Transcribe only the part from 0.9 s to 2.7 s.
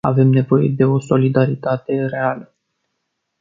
solidaritate reală...